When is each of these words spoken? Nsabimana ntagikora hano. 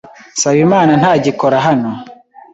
Nsabimana 0.35 0.91
ntagikora 1.01 1.57
hano. 1.65 1.91